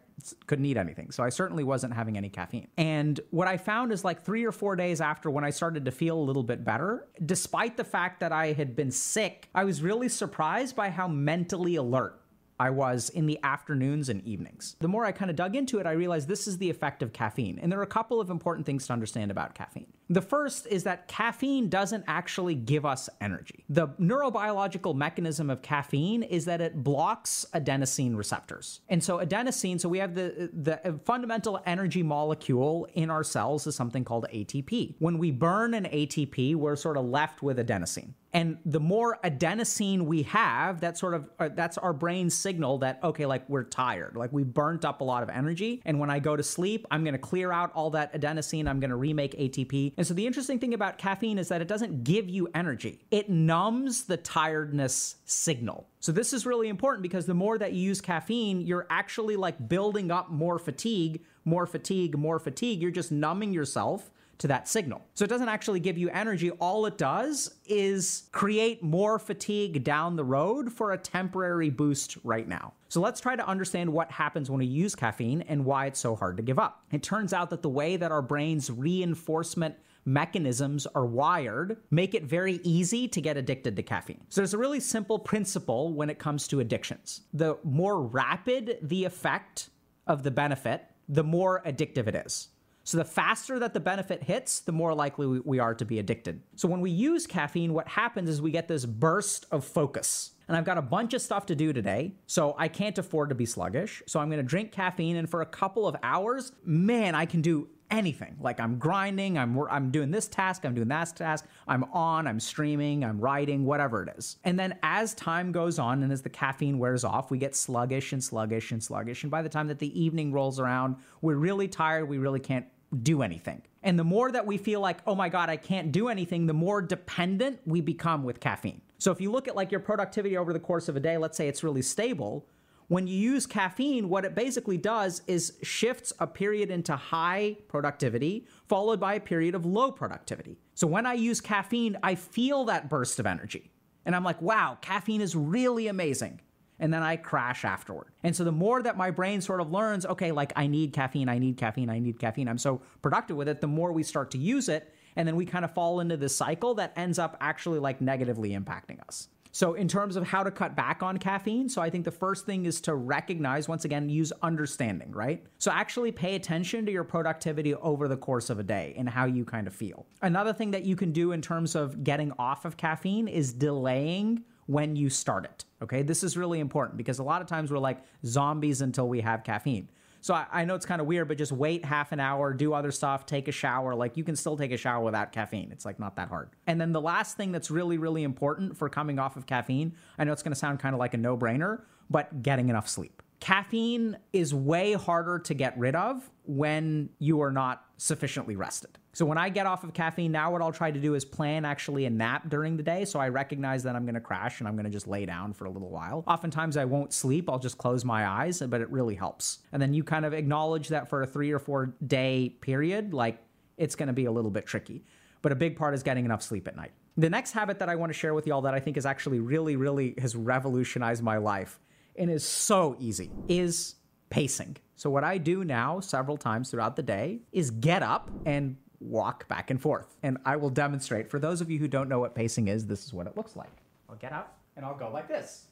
couldn't 0.48 0.66
eat 0.66 0.78
anything. 0.78 1.12
So 1.12 1.22
I 1.22 1.30
certainly 1.30 1.64
wasn't 1.64 1.94
having 1.94 2.18
any 2.18 2.30
caffeine. 2.30 2.68
And 2.78 3.20
what 3.32 3.48
I 3.48 3.58
found 3.58 3.92
is 3.92 4.04
like 4.04 4.24
three 4.24 4.46
or 4.46 4.52
four 4.52 4.76
days 4.76 5.02
after 5.02 5.30
when 5.30 5.44
I 5.44 5.50
started 5.50 5.86
to 5.86 5.92
feel 5.92 6.18
a 6.18 6.24
little 6.24 6.44
bit 6.44 6.64
better, 6.64 7.08
despite 7.26 7.78
the 7.78 7.84
fact 7.84 8.22
that 8.22 8.32
I 8.32 8.54
had 8.54 8.76
been 8.76 8.90
sick, 8.90 9.50
I 9.54 9.66
was 9.66 9.82
really 9.82 10.10
surprised 10.10 10.76
by 10.76 10.90
how 10.90 11.08
mentally 11.08 11.76
alert 11.76 12.22
I 12.60 12.70
was 12.70 13.10
in 13.10 13.26
the 13.26 13.40
afternoons 13.44 14.10
and 14.10 14.24
evenings. 14.26 14.76
The 14.80 14.88
more 14.88 15.06
I 15.06 15.12
kind 15.12 15.30
of 15.30 15.38
dug 15.38 15.56
into 15.56 15.80
it, 15.80 15.86
I 15.86 15.92
realized 15.92 16.28
this 16.28 16.48
is 16.48 16.58
the 16.58 16.70
effect 16.70 17.04
of 17.04 17.14
caffeine. 17.14 17.60
And 17.60 17.72
there 17.72 17.80
are 17.80 17.84
a 17.84 17.88
couple 17.88 18.20
of 18.20 18.30
important 18.30 18.66
things 18.66 18.88
to 18.88 18.94
understand 18.94 19.32
about 19.32 19.54
caffeine. 19.56 19.88
The 20.10 20.22
first 20.22 20.68
is 20.68 20.84
that 20.84 21.08
caffeine 21.08 21.70
doesn't 21.70 22.06
actually 22.08 22.56
give 22.56 22.86
us 22.86 23.10
energy. 23.22 23.66
The 23.70 23.90
neurobiological 24.00 24.96
mechanism 24.96 25.50
of 25.50 25.62
caffeine 25.62 26.24
is 26.24 26.46
that 26.46 26.62
it 26.62 26.84
blocks 26.84 27.46
adenosine 27.54 28.16
receptors. 28.16 28.82
And 28.90 29.04
so 29.04 29.20
adenosine, 29.20 29.80
so 29.80 29.90
we 29.90 30.00
have 30.00 30.16
the 30.16 30.50
the 30.54 30.88
uh, 30.88 30.94
fundamental 31.06 31.62
energy 31.66 32.04
molecule 32.04 32.88
in 32.94 33.10
our 33.10 33.24
cells 33.24 33.68
is 33.68 33.76
something 33.76 34.04
called 34.04 34.26
ATP. 34.34 34.96
When 35.00 35.18
we 35.18 35.32
burn 35.32 35.74
an 35.74 35.86
ATP, 35.86 36.56
we're 36.56 36.76
sort 36.76 36.98
of 36.98 37.06
left 37.06 37.44
with 37.44 37.58
adenosine. 37.58 38.14
And 38.38 38.60
the 38.66 38.80
more 38.80 39.18
adenosine 39.24 40.04
we 40.04 40.22
have, 40.22 40.82
that 40.82 40.96
sort 40.96 41.16
of 41.16 41.28
uh, 41.40 41.50
that's 41.56 41.76
our 41.80 41.92
brain 41.92 42.30
signal 42.30 42.78
that 42.78 43.00
okay, 43.04 43.26
like 43.26 43.50
we're 43.50 43.64
tired, 43.64 44.16
like 44.16 44.32
we 44.32 44.44
burnt 44.44 44.86
up 44.86 45.02
a 45.02 45.04
lot 45.04 45.24
of 45.24 45.30
energy, 45.30 45.82
and 45.86 46.00
when 46.00 46.12
I 46.12 46.20
go 46.20 46.36
to 46.36 46.44
sleep, 46.44 46.86
I'm 46.92 47.04
going 47.04 47.16
to 47.16 47.20
clear 47.20 47.52
out 47.52 47.72
all 47.74 47.90
that 47.92 48.14
adenosine, 48.14 48.68
I'm 48.68 48.80
going 48.80 48.92
to 48.92 48.96
remake 48.96 49.36
ATP, 49.36 49.94
And 49.98 50.06
so 50.06 50.14
the 50.14 50.28
interesting 50.28 50.60
thing 50.60 50.76
about 50.76 51.00
caffeine 51.00 51.40
is 51.40 51.48
that 51.48 51.62
it 51.64 51.68
doesn't 51.68 52.04
give 52.04 52.30
you 52.30 52.48
energy, 52.54 53.00
it 53.10 53.28
numbs 53.28 54.04
the 54.04 54.18
tiredness 54.18 55.16
signal. 55.26 55.88
So 56.00 56.12
this 56.12 56.32
is 56.32 56.46
really 56.46 56.70
important 56.70 57.02
because 57.02 57.26
the 57.26 57.34
more 57.34 57.58
that 57.58 57.74
you 57.74 57.82
use 57.82 58.02
caffeine, 58.02 58.62
you're 58.62 58.86
actually 58.92 59.36
like 59.36 59.68
building 59.68 60.12
up 60.12 60.30
more 60.30 60.60
fatigue, 60.60 61.24
more 61.44 61.66
fatigue, 61.66 62.16
more 62.16 62.38
fatigue. 62.38 62.84
You're 62.84 62.92
just 62.92 63.12
numbing 63.12 63.52
yourself 63.52 64.12
to 64.40 64.48
that 64.48 64.68
signal. 64.68 65.06
So 65.14 65.26
it 65.26 65.30
doesn't 65.30 65.50
actually 65.50 65.80
give 65.80 65.98
you 65.98 66.10
energy. 66.10 66.52
All 66.52 66.86
it 66.86 66.98
does 66.98 67.56
is 67.66 68.30
create 68.32 68.84
more 68.84 69.20
fatigue 69.20 69.84
down 69.84 70.16
the 70.16 70.24
road 70.24 70.72
for 70.72 70.92
a 70.92 70.98
temporary 70.98 71.70
boost 71.70 72.18
right 72.24 72.48
now. 72.48 72.74
So 72.90 73.02
let's 73.02 73.20
try 73.20 73.36
to 73.36 73.48
understand 73.48 73.92
what 73.92 74.12
happens 74.12 74.50
when 74.50 74.60
we 74.60 74.66
use 74.66 74.96
caffeine 74.96 75.42
and 75.44 75.66
why 75.66 75.88
it's 75.88 76.00
so 76.00 76.16
hard 76.16 76.38
to 76.38 76.44
give 76.44 76.60
up. 76.60 76.84
It 76.92 77.04
turns 77.04 77.34
out 77.34 77.50
that 77.50 77.62
the 77.62 77.70
way 77.70 77.98
that 77.98 78.12
our 78.12 78.22
brain's 78.22 78.72
reinforcement 78.72 79.76
mechanisms 80.06 80.88
are 80.96 81.06
wired 81.06 81.78
make 81.92 82.16
it 82.16 82.24
very 82.24 82.62
easy 82.64 83.10
to 83.10 83.20
get 83.20 83.36
addicted 83.36 83.76
to 83.76 83.84
caffeine. 83.84 84.24
So 84.30 84.40
there's 84.40 84.54
a 84.54 84.58
really 84.58 84.80
simple 84.80 85.20
principle 85.20 85.94
when 85.94 86.10
it 86.10 86.18
comes 86.18 86.48
to 86.48 86.62
addictions. 86.62 87.22
The 87.34 87.58
more 87.64 88.02
rapid 88.02 88.78
the 88.82 89.04
effect 89.04 89.70
of 90.08 90.24
the 90.24 90.32
benefit, 90.32 90.86
the 91.10 91.24
more 91.24 91.62
addictive 91.66 92.08
it 92.08 92.16
is. 92.16 92.48
So 92.88 92.98
the 92.98 93.04
faster 93.04 93.60
that 93.60 93.74
the 93.74 93.82
benefit 93.82 94.24
hits, 94.24 94.62
the 94.62 94.72
more 94.72 94.94
likely 94.94 95.42
we 95.44 95.60
are 95.60 95.76
to 95.76 95.84
be 95.84 96.00
addicted. 96.00 96.42
So 96.56 96.70
when 96.70 96.80
we 96.80 96.90
use 96.90 97.28
caffeine, 97.28 97.74
what 97.74 97.86
happens 97.86 98.30
is 98.30 98.42
we 98.42 98.50
get 98.50 98.70
this 98.70 98.86
burst 98.86 99.46
of 99.52 99.66
focus. 99.66 100.32
And 100.48 100.56
I've 100.56 100.64
got 100.64 100.78
a 100.78 100.82
bunch 100.82 101.14
of 101.14 101.22
stuff 101.22 101.46
to 101.48 101.56
do 101.56 101.74
today, 101.74 102.16
so 102.28 102.56
I 102.58 102.70
can't 102.70 102.98
afford 102.98 103.28
to 103.28 103.36
be 103.36 103.46
sluggish. 103.46 104.02
So 104.08 104.22
I'm 104.22 104.30
gonna 104.30 104.42
drink 104.42 104.72
caffeine, 104.72 105.18
and 105.18 105.30
for 105.30 105.42
a 105.42 105.46
couple 105.46 105.86
of 105.86 105.98
hours, 106.02 106.54
man, 106.64 107.14
I 107.14 107.26
can 107.26 107.42
do 107.42 107.68
anything. 107.92 108.38
Like 108.40 108.62
I'm 108.62 108.78
grinding, 108.78 109.38
I'm 109.38 109.60
I'm 109.70 109.92
doing 109.92 110.12
this 110.12 110.30
task, 110.30 110.64
I'm 110.64 110.74
doing 110.74 110.88
that 110.88 111.14
task, 111.14 111.46
I'm 111.68 111.84
on, 111.92 112.26
I'm 112.26 112.40
streaming, 112.40 113.04
I'm 113.04 113.20
writing, 113.20 113.66
whatever 113.66 114.04
it 114.04 114.16
is. 114.18 114.38
And 114.46 114.58
then 114.58 114.78
as 114.82 115.14
time 115.14 115.52
goes 115.52 115.78
on 115.78 116.04
and 116.04 116.12
as 116.14 116.22
the 116.22 116.30
caffeine 116.30 116.80
wears 116.80 117.04
off, 117.04 117.32
we 117.32 117.38
get 117.38 117.54
sluggish 117.54 118.14
and 118.14 118.24
sluggish 118.24 118.72
and 118.72 118.82
sluggish. 118.82 119.24
And 119.24 119.32
by 119.32 119.42
the 119.42 119.50
time 119.50 119.68
that 119.68 119.80
the 119.80 120.02
evening 120.02 120.32
rolls 120.32 120.58
around, 120.58 120.96
we're 121.22 121.36
really 121.36 121.68
tired, 121.68 122.08
we 122.08 122.18
really 122.18 122.40
can't 122.40 122.66
do 123.04 123.22
anything. 123.22 123.62
And 123.84 123.98
the 123.98 124.04
more 124.04 124.32
that 124.32 124.46
we 124.46 124.58
feel 124.58 124.82
like, 124.82 125.00
oh 125.06 125.16
my 125.16 125.30
God, 125.30 125.50
I 125.50 125.58
can't 125.58 125.92
do 125.92 126.08
anything, 126.08 126.46
the 126.46 126.54
more 126.54 126.82
dependent 126.82 127.60
we 127.66 127.82
become 127.82 128.24
with 128.24 128.40
caffeine. 128.40 128.82
So 128.98 129.12
if 129.12 129.22
you 129.22 129.32
look 129.32 129.48
at 129.48 129.56
like 129.56 129.72
your 129.72 129.80
productivity 129.80 130.38
over 130.38 130.54
the 130.54 130.60
course 130.60 130.90
of 130.90 130.96
a 130.96 131.00
day, 131.00 131.18
let's 131.18 131.38
say 131.38 131.48
it's 131.48 131.64
really 131.64 131.82
stable. 131.82 132.48
When 132.88 133.06
you 133.06 133.16
use 133.16 133.46
caffeine, 133.46 134.08
what 134.08 134.24
it 134.24 134.34
basically 134.34 134.78
does 134.78 135.22
is 135.28 135.58
shifts 135.62 136.14
a 136.20 136.28
period 136.28 136.72
into 136.72 136.96
high 136.96 137.58
productivity, 137.68 138.48
followed 138.68 139.00
by 139.00 139.16
a 139.16 139.20
period 139.20 139.56
of 139.56 139.66
low 139.66 139.92
productivity. 139.92 140.58
So 140.74 140.88
when 140.88 141.06
I 141.06 141.14
use 141.14 141.42
caffeine, 141.42 141.98
I 142.02 142.16
feel 142.16 142.66
that 142.66 142.90
burst 142.90 143.20
of 143.20 143.26
energy. 143.26 143.72
And 144.06 144.16
I'm 144.16 144.24
like, 144.24 144.42
wow, 144.42 144.78
caffeine 144.82 145.20
is 145.20 145.36
really 145.36 145.88
amazing 145.88 146.40
and 146.80 146.94
then 146.94 147.04
I 147.04 147.16
crash 147.18 147.66
afterward. 147.66 148.08
And 148.24 148.36
so 148.36 148.44
the 148.44 148.52
more 148.52 148.82
that 148.82 148.98
my 148.98 149.12
brain 149.12 149.42
sort 149.42 149.62
of 149.62 149.72
learns, 149.72 150.06
okay, 150.06 150.32
like 150.32 150.54
I 150.56 150.68
need 150.68 150.94
caffeine, 150.94 151.30
I 151.30 151.40
need 151.40 151.58
caffeine, 151.58 151.90
I 151.90 152.00
need 152.00 152.20
caffeine, 152.20 152.48
I'm 152.48 152.58
so 152.58 152.82
productive 153.02 153.38
with 153.38 153.48
it, 153.48 153.62
the 153.62 153.68
more 153.68 153.92
we 153.92 154.04
start 154.04 154.32
to 154.32 154.38
use 154.38 154.70
it. 154.70 154.94
And 155.16 155.28
then 155.28 155.36
we 155.36 155.48
kind 155.48 155.66
of 155.66 155.74
fall 155.74 156.00
into 156.00 156.16
this 156.16 156.36
cycle 156.36 156.76
that 156.76 156.94
ends 156.96 157.18
up 157.18 157.38
actually 157.42 157.80
like 157.80 158.02
negatively 158.02 158.52
impacting 158.52 159.00
us. 159.08 159.30
So, 159.52 159.74
in 159.74 159.88
terms 159.88 160.16
of 160.16 160.28
how 160.28 160.44
to 160.44 160.52
cut 160.52 160.76
back 160.76 161.02
on 161.02 161.18
caffeine, 161.18 161.68
so 161.68 161.82
I 161.82 161.90
think 161.90 162.06
the 162.06 162.12
first 162.12 162.46
thing 162.46 162.68
is 162.68 162.80
to 162.82 162.94
recognize, 162.94 163.68
once 163.68 163.86
again, 163.86 164.08
use 164.08 164.32
understanding, 164.44 165.12
right? 165.12 165.44
So, 165.58 165.72
actually 165.72 166.12
pay 166.12 166.36
attention 166.36 166.86
to 166.86 166.92
your 166.92 167.04
productivity 167.04 167.74
over 167.74 168.08
the 168.08 168.18
course 168.18 168.52
of 168.52 168.60
a 168.60 168.64
day 168.64 168.94
and 168.98 169.10
how 169.10 169.26
you 169.26 169.46
kind 169.46 169.66
of 169.66 169.74
feel. 169.74 170.06
Another 170.22 170.54
thing 170.54 170.70
that 170.72 170.84
you 170.84 170.96
can 170.96 171.12
do 171.12 171.32
in 171.32 171.42
terms 171.42 171.74
of 171.74 172.04
getting 172.04 172.32
off 172.38 172.66
of 172.66 172.78
caffeine 172.78 173.28
is 173.28 173.52
delaying 173.52 174.44
when 174.68 174.96
you 174.96 175.10
start 175.10 175.46
it. 175.46 175.66
Okay, 175.82 176.04
this 176.04 176.24
is 176.24 176.38
really 176.38 176.60
important 176.60 176.98
because 176.98 177.20
a 177.20 177.24
lot 177.24 177.42
of 177.42 177.48
times 177.48 177.72
we're 177.72 177.80
like 177.80 178.00
zombies 178.26 178.82
until 178.82 179.08
we 179.08 179.22
have 179.22 179.44
caffeine. 179.44 179.90
So 180.22 180.34
I, 180.34 180.46
I 180.52 180.66
know 180.66 180.76
it's 180.76 180.86
kind 180.86 181.00
of 181.00 181.08
weird, 181.08 181.28
but 181.28 181.38
just 181.38 181.52
wait 181.52 181.86
half 181.86 182.12
an 182.12 182.20
hour, 182.20 182.54
do 182.54 182.74
other 182.74 182.92
stuff, 182.92 183.26
take 183.26 183.48
a 183.48 183.52
shower. 183.52 183.96
Like 183.96 184.18
you 184.18 184.24
can 184.24 184.36
still 184.36 184.58
take 184.58 184.72
a 184.72 184.78
shower 184.78 185.04
without 185.04 185.32
caffeine. 185.32 185.72
It's 185.72 185.86
like 185.86 186.00
not 186.00 186.16
that 186.18 186.30
hard. 186.30 186.50
And 186.66 186.80
then 186.82 186.92
the 186.92 187.02
last 187.02 187.38
thing 187.38 187.52
that's 187.52 187.72
really, 187.72 187.98
really 187.98 188.24
important 188.24 188.78
for 188.78 188.90
coming 188.90 189.20
off 189.20 189.38
of 189.38 189.46
caffeine, 189.46 189.94
I 190.18 190.24
know 190.24 190.34
it's 190.34 190.44
going 190.44 190.54
to 190.54 190.60
sound 190.60 190.80
kind 190.80 190.94
of 190.94 191.00
like 191.00 191.14
a 191.14 191.18
no 191.18 191.38
brainer, 191.38 191.84
but 192.10 192.42
getting 192.42 192.70
enough 192.70 192.90
sleep. 192.90 193.22
Caffeine 193.40 194.18
is 194.34 194.54
way 194.54 194.94
harder 194.94 195.40
to 195.40 195.54
get 195.54 195.78
rid 195.78 195.96
of 195.96 196.30
when 196.46 197.10
you 197.20 197.42
are 197.42 197.52
not 197.52 197.86
sufficiently 197.98 198.56
rested. 198.56 198.98
So 199.18 199.26
when 199.26 199.40
I 199.40 199.50
get 199.50 199.66
off 199.66 199.84
of 199.84 199.96
caffeine 199.96 200.32
now, 200.32 200.52
what 200.52 200.62
I'll 200.62 200.72
try 200.72 200.92
to 200.92 201.00
do 201.00 201.16
is 201.16 201.26
plan 201.26 201.66
actually 201.66 202.06
a 202.06 202.10
nap 202.12 202.50
during 202.50 202.78
the 202.78 202.84
day. 202.84 203.04
So 203.04 203.20
I 203.20 203.30
recognize 203.30 203.82
that 203.82 203.96
I'm 203.96 204.06
going 204.06 204.14
to 204.14 204.22
crash 204.22 204.60
and 204.60 204.68
I'm 204.68 204.76
going 204.76 204.86
to 204.86 204.92
just 204.92 205.08
lay 205.08 205.26
down 205.26 205.54
for 205.54 205.66
a 205.66 205.72
little 205.72 205.90
while. 205.90 206.24
Oftentimes 206.28 206.78
I 206.78 206.86
won't 206.86 207.12
sleep. 207.12 207.50
I'll 207.50 207.58
just 207.58 207.80
close 207.80 208.06
my 208.06 208.28
eyes, 208.28 208.62
but 208.62 208.80
it 208.80 208.88
really 208.92 209.16
helps. 209.16 209.58
And 209.72 209.82
then 209.82 209.92
you 209.92 210.04
kind 210.04 210.24
of 210.24 210.34
acknowledge 210.34 210.90
that 210.90 211.10
for 211.10 211.24
a 211.24 211.26
three 211.26 211.52
or 211.52 211.58
four 211.58 211.96
day 212.06 212.58
period, 212.62 213.12
like 213.12 213.40
it's 213.76 213.96
going 213.96 214.06
to 214.06 214.14
be 214.14 214.26
a 214.26 214.32
little 214.32 214.52
bit 214.52 214.68
tricky. 214.68 215.04
But 215.42 215.52
a 215.52 215.56
big 215.56 215.78
part 215.78 215.96
is 215.96 216.04
getting 216.04 216.26
enough 216.26 216.44
sleep 216.44 216.68
at 216.68 216.76
night. 216.76 216.92
The 217.18 217.32
next 217.32 217.54
habit 217.54 217.80
that 217.80 217.90
I 217.90 217.96
want 217.96 218.12
to 218.12 218.14
share 218.14 218.36
with 218.36 218.46
y'all 218.46 218.62
that 218.62 218.76
I 218.76 218.80
think 218.80 218.98
is 218.98 219.08
actually 219.08 219.40
really, 219.40 219.78
really 219.78 220.14
has 220.20 220.36
revolutionized 220.36 221.24
my 221.24 221.38
life 221.38 221.80
and 222.18 222.30
is 222.30 222.46
so 222.46 222.96
easy 223.00 223.32
is 223.48 223.96
pacing. 224.30 224.78
So, 224.96 225.10
what 225.10 225.24
I 225.24 225.38
do 225.38 225.64
now 225.64 226.00
several 226.00 226.38
times 226.38 226.70
throughout 226.70 226.96
the 226.96 227.04
day 227.04 227.40
is 227.52 227.72
get 227.72 228.04
up 228.04 228.30
and 228.46 228.78
walk 229.00 229.48
back 229.48 229.70
and 229.70 229.82
forth. 229.82 230.16
And 230.24 230.38
I 230.46 230.56
will 230.56 230.70
demonstrate. 230.70 231.30
For 231.30 231.40
those 231.40 231.62
of 231.62 231.70
you 231.70 231.80
who 231.80 231.88
don't 231.88 232.10
know 232.10 232.20
what 232.20 232.36
pacing 232.36 232.68
is, 232.68 232.86
this 232.86 233.06
is 233.06 233.14
what 233.14 233.28
it 233.28 233.38
looks 233.38 233.56
like. 233.56 233.72
I'll 234.10 234.16
get 234.16 234.34
up 234.34 234.58
and 234.76 234.86
I'll 234.86 234.98
go 234.98 235.10
like 235.12 235.28
this. 235.28 235.66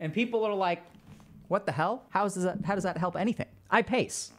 And 0.00 0.12
people 0.12 0.44
are 0.44 0.54
like, 0.54 0.82
what 1.48 1.66
the 1.66 1.72
hell? 1.72 2.04
How 2.10 2.24
does 2.24 2.34
that, 2.42 2.64
how 2.64 2.74
does 2.74 2.84
that 2.84 2.98
help 2.98 3.16
anything? 3.16 3.46
I 3.70 3.82
pace. 3.82 4.32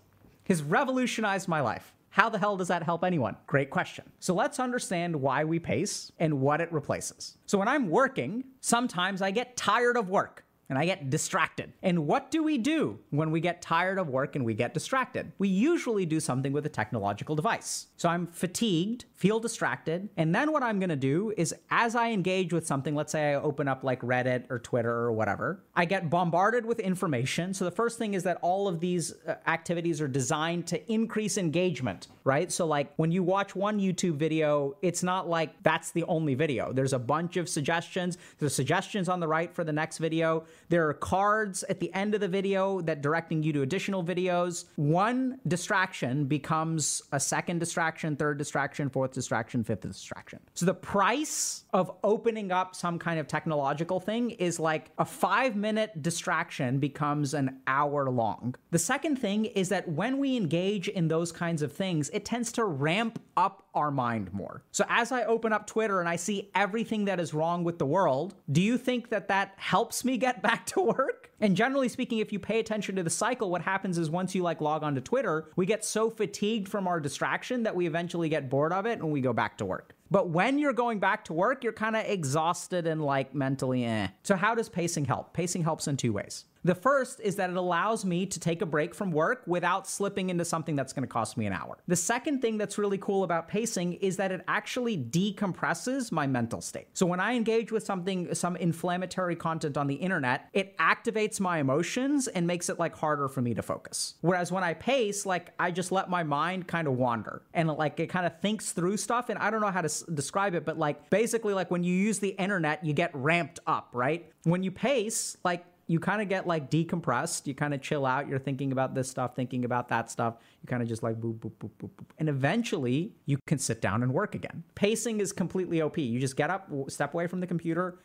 Has 0.48 0.62
revolutionized 0.62 1.48
my 1.48 1.62
life. 1.62 1.94
How 2.10 2.30
the 2.30 2.38
hell 2.38 2.56
does 2.56 2.70
that 2.70 2.84
help 2.84 3.04
anyone? 3.04 3.36
Great 3.46 3.70
question. 3.70 4.06
So 4.20 4.34
let's 4.34 4.60
understand 4.60 5.16
why 5.16 5.44
we 5.44 5.60
pace 5.60 6.12
and 6.18 6.40
what 6.40 6.62
it 6.62 6.72
replaces. 6.72 7.38
So 7.46 7.58
when 7.58 7.68
I'm 7.68 7.90
working, 7.90 8.46
sometimes 8.62 9.22
I 9.22 9.32
get 9.32 9.58
tired 9.58 9.98
of 9.98 10.10
work 10.10 10.46
and 10.70 10.78
I 10.78 10.86
get 10.86 11.10
distracted. 11.10 11.74
And 11.84 12.08
what 12.08 12.32
do 12.32 12.44
we 12.44 12.58
do 12.58 13.00
when 13.10 13.32
we 13.32 13.40
get 13.40 13.62
tired 13.62 14.00
of 14.00 14.10
work 14.10 14.36
and 14.36 14.46
we 14.46 14.54
get 14.54 14.74
distracted? 14.74 15.32
We 15.38 15.48
usually 15.48 16.06
do 16.06 16.20
something 16.20 16.52
with 16.52 16.66
a 16.66 16.70
technological 16.70 17.36
device. 17.36 17.88
So 17.98 18.10
I'm 18.10 18.28
fatigued, 18.28 19.06
feel 19.14 19.40
distracted, 19.40 20.10
and 20.18 20.34
then 20.34 20.52
what 20.52 20.64
I'm 20.64 20.80
gonna 20.80 20.96
do 20.96 21.34
is 21.38 21.54
as 21.70 21.96
I 21.96 22.10
engage 22.10 22.54
with 22.54 22.66
something, 22.66 22.96
let's 22.96 23.12
say 23.12 23.32
I 23.32 23.36
open 23.36 23.68
up 23.68 23.84
like 23.84 24.02
Reddit 24.02 24.46
or 24.50 24.60
Twitter 24.60 24.92
or 24.92 25.12
whatever, 25.12 25.64
I 25.76 25.86
get 25.86 26.10
bombarded 26.10 26.66
with 26.66 26.80
information. 26.80 27.54
So 27.54 27.66
the 27.66 27.72
first 27.72 27.98
thing 27.98 28.14
is 28.14 28.24
that 28.24 28.38
all 28.42 28.68
of 28.68 28.80
these 28.80 29.14
uh, 29.28 29.36
activities 29.48 30.02
are 30.02 30.08
designed 30.08 30.68
to 30.68 30.92
increase 30.92 31.38
engagement, 31.38 32.08
right? 32.24 32.52
So 32.52 32.66
like 32.66 32.94
when 32.98 33.12
you 33.12 33.24
watch 33.24 33.56
one 33.56 33.80
YouTube 33.80 34.18
video, 34.18 34.76
it's 34.82 35.04
not 35.04 35.30
like 35.30 35.62
that's 35.64 35.92
the 35.92 36.04
only 36.04 36.36
video. 36.36 36.74
There's 36.74 36.94
a 36.94 37.00
bunch 37.00 37.38
of 37.38 37.48
suggestions. 37.48 38.18
There's 38.40 38.56
suggestions 38.56 39.10
on 39.10 39.20
the 39.20 39.28
right 39.28 39.54
for 39.54 39.64
the 39.64 39.74
next 39.74 39.98
video. 39.98 40.46
There 40.70 40.88
are 40.88 40.94
cards 40.94 41.64
at 41.70 41.80
the 41.80 41.94
end 41.94 42.16
of 42.16 42.22
the 42.22 42.28
video 42.28 42.82
that 42.82 43.02
directing 43.02 43.44
you 43.44 43.54
to 43.54 43.62
additional 43.62 44.04
videos. 44.04 44.66
One 44.76 45.40
distraction 45.48 46.26
becomes 46.26 47.02
a 47.12 47.20
second 47.20 47.60
distraction, 47.60 48.16
third 48.16 48.38
distraction, 48.38 48.90
fourth 48.90 49.12
distraction, 49.12 49.64
fifth 49.64 49.82
distraction. 49.82 50.40
So 50.54 50.66
the 50.66 50.74
price 50.74 51.66
of 51.74 51.92
opening 52.04 52.52
up 52.52 52.76
some 52.76 52.98
kind 52.98 53.20
of 53.20 53.28
technological 53.28 54.00
thing 54.00 54.32
is 54.32 54.60
like 54.60 54.92
a 54.98 55.06
five 55.06 55.56
minute 55.56 56.02
distraction 56.02 56.80
becomes 56.80 57.34
an 57.34 57.60
hour 57.68 58.10
long. 58.10 58.56
The 58.72 58.80
second 58.80 59.18
thing 59.18 59.46
is 59.46 59.70
that 59.70 59.88
when 59.88 60.18
we 60.18 60.36
engage 60.38 60.88
in 60.88 61.08
those 61.08 61.32
kinds 61.32 61.62
of 61.62 61.72
things, 61.72 62.10
it 62.10 62.26
tends 62.26 62.52
to 62.54 62.66
ramp 62.66 63.22
up 63.38 63.68
our 63.76 63.92
mind 63.92 64.34
more. 64.34 64.64
So 64.72 64.86
as 64.90 65.12
I 65.12 65.26
open 65.26 65.52
up 65.52 65.68
Twitter 65.68 66.00
and 66.00 66.08
I 66.08 66.16
see 66.16 66.50
everything 66.56 67.06
that 67.06 67.20
is 67.20 67.34
wrong 67.34 67.64
with 67.64 67.78
the 67.78 67.86
world, 67.86 68.36
do 68.52 68.62
you 68.62 68.78
think 68.78 69.10
that 69.10 69.28
that 69.28 69.54
helps 69.58 70.06
me 70.06 70.18
get 70.18 70.42
back 70.46 70.66
to 70.68 70.82
work? 70.82 71.32
And 71.40 71.56
generally 71.56 71.90
speaking, 71.90 72.20
if 72.20 72.32
you 72.32 72.40
pay 72.40 72.60
attention 72.60 72.96
to 72.96 73.04
the 73.04 73.10
cycle, 73.10 73.50
what 73.50 73.62
happens 73.62 73.98
is 73.98 74.10
once 74.10 74.36
you 74.36 74.44
like 74.44 74.62
log 74.62 74.84
on 74.84 74.96
to 74.96 75.02
Twitter, 75.02 75.50
we 75.56 75.66
get 75.66 75.84
so 75.84 76.10
fatigued 76.10 76.70
from 76.70 76.88
our 76.88 77.00
distraction 77.00 77.64
that 77.64 77.76
we 77.76 77.88
eventually 77.88 78.30
get 78.30 78.50
bored 78.50 78.72
of 78.72 78.86
it 78.86 79.00
and 79.00 79.12
we 79.12 79.22
go 79.22 79.34
back 79.34 79.58
to 79.58 79.66
work. 79.66 79.96
But 80.12 80.30
when 80.30 80.60
you're 80.60 80.74
going 80.74 81.00
back 81.00 81.26
to 81.26 81.34
work, 81.34 81.64
you're 81.64 81.74
kind 81.74 81.96
of 81.96 82.06
exhausted 82.06 82.86
and 82.86 83.04
like 83.04 83.34
mentally 83.34 83.86
eh. 83.86 84.08
So, 84.24 84.36
how 84.36 84.54
does 84.56 84.70
pacing 84.70 85.06
help? 85.06 85.34
Pacing 85.34 85.64
helps 85.64 85.88
in 85.88 85.98
two 85.98 86.14
ways. 86.14 86.46
The 86.66 86.74
first 86.74 87.20
is 87.20 87.36
that 87.36 87.52
it 87.52 87.58
allows 87.58 88.04
me 88.04 88.26
to 88.26 88.40
take 88.40 88.64
a 88.64 88.66
break 88.66 88.96
from 88.96 89.12
work 89.12 89.44
without 89.46 89.88
slipping 89.88 90.32
into 90.32 90.44
something 90.44 90.76
that's 90.76 90.94
going 90.94 91.04
to 91.04 91.08
cost 91.08 91.38
me 91.38 91.46
an 91.46 91.54
hour. 91.54 91.78
The 91.88 91.96
second 91.96 92.42
thing 92.42 92.58
that's 92.58 92.80
really 92.80 92.98
cool 92.98 93.24
about 93.24 93.48
pacing 93.48 93.94
is 93.94 94.18
that 94.18 94.32
it 94.32 94.42
actually 94.48 94.98
decompresses 94.98 96.12
my 96.12 96.26
mental 96.26 96.62
state. 96.62 96.88
So 96.94 97.06
when 97.06 97.20
I 97.20 97.36
engage 97.36 97.72
with 97.72 97.86
something, 97.86 98.34
some 98.34 98.56
inflammatory 98.56 99.36
content 99.36 99.78
on 99.78 99.86
the 99.86 99.94
internet, 99.94 100.50
it 100.54 100.76
activates 100.80 101.40
my 101.40 101.60
emotions 101.60 102.28
and 102.28 102.48
makes 102.48 102.68
it 102.68 102.80
like 102.80 102.96
harder 102.96 103.28
for 103.28 103.44
me 103.44 103.54
to 103.54 103.62
focus. 103.62 104.16
Whereas 104.22 104.52
when 104.52 104.64
I 104.64 104.74
pace, 104.74 105.24
like 105.24 105.54
I 105.60 105.70
just 105.70 105.92
let 105.92 106.10
my 106.10 106.24
mind 106.24 106.68
kind 106.68 106.88
of 106.88 106.96
wander 106.96 107.44
and 107.54 107.70
like 107.70 108.00
it 108.00 108.08
kind 108.08 108.26
of 108.26 108.40
thinks 108.40 108.72
through 108.72 108.98
stuff. 108.98 109.30
And 109.30 109.38
I 109.38 109.52
don't 109.52 109.62
know 109.62 109.70
how 109.70 109.82
to 109.82 109.86
s- 109.86 110.04
describe 110.12 110.56
it, 110.56 110.66
but 110.66 110.80
like 110.80 111.12
basically, 111.12 111.54
like 111.54 111.70
when 111.70 111.84
you 111.84 111.94
use 111.94 112.18
the 112.18 112.30
internet, 112.30 112.84
you 112.84 112.94
get 112.94 113.12
ramped 113.14 113.60
up, 113.68 113.90
right? 113.94 114.32
When 114.46 114.64
you 114.64 114.72
pace, 114.72 115.38
like 115.44 115.64
you 115.88 116.00
kind 116.00 116.22
of 116.22 116.30
get 116.30 116.48
like 116.48 116.70
decompressed. 116.70 117.46
You 117.46 117.54
kind 117.54 117.74
of 117.74 117.82
chill 117.82 118.06
out. 118.06 118.28
You're 118.28 118.40
thinking 118.40 118.72
about 118.72 118.96
this 118.96 119.10
stuff, 119.10 119.36
thinking 119.36 119.66
about 119.66 119.88
that 119.90 120.10
stuff. 120.10 120.38
You 120.62 120.68
kind 120.68 120.82
of 120.82 120.90
just 120.90 121.04
like 121.04 121.20
boop, 121.20 121.40
boop, 121.40 121.52
boop, 121.60 121.70
boop, 121.80 121.90
boop. 121.90 122.08
And 122.18 122.30
eventually 122.30 123.14
you 123.26 123.38
can 123.46 123.60
sit 123.60 123.82
down 123.82 124.04
and 124.04 124.14
work 124.14 124.36
again. 124.36 124.64
Pacing 124.74 125.20
is 125.20 125.32
completely 125.32 125.82
OP. 125.82 125.98
You 125.98 126.20
just 126.20 126.36
get 126.36 126.50
up, 126.50 126.70
step 126.88 127.14
away 127.14 127.28
from 127.28 127.40
the 127.40 127.48
computer, 127.48 128.00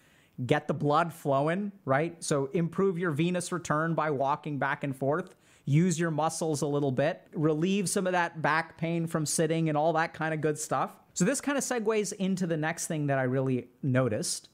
get 0.47 0.69
the 0.69 0.75
blood 0.75 1.13
flowing, 1.13 1.73
right? 1.85 2.23
So 2.23 2.47
improve 2.53 2.99
your 2.99 3.13
venous 3.13 3.51
return 3.53 3.95
by 3.95 4.11
walking 4.11 4.59
back 4.59 4.85
and 4.85 4.95
forth. 4.95 5.35
Use 5.65 6.01
your 6.01 6.11
muscles 6.11 6.63
a 6.63 6.67
little 6.67 6.91
bit, 6.91 7.23
relieve 7.33 7.89
some 7.89 8.07
of 8.07 8.13
that 8.13 8.43
back 8.43 8.77
pain 8.77 9.07
from 9.07 9.25
sitting 9.25 9.69
and 9.69 9.79
all 9.79 9.93
that 9.93 10.15
kind 10.15 10.35
of 10.35 10.41
good 10.41 10.59
stuff. 10.59 10.97
So, 11.13 11.25
this 11.25 11.41
kind 11.41 11.59
of 11.59 11.65
segues 11.65 12.13
into 12.13 12.47
the 12.47 12.57
next 12.57 12.87
thing 12.87 13.07
that 13.09 13.19
I 13.19 13.25
really 13.25 13.69
noticed, 13.83 14.49